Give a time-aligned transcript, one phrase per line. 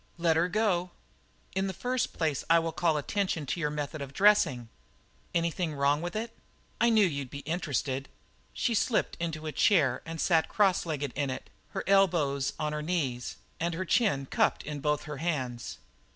[0.17, 0.89] "Let 'er go."
[1.53, 4.67] "In the first place I will call attention to your method of dressing."
[5.35, 6.35] "Anything wrong with it?"
[6.81, 8.09] "I knew you'd be interested."
[8.51, 12.81] She slipped into a chair and sat cross legged in it, her elbows on her
[12.81, 15.77] knees and her chin cupped in both her hands.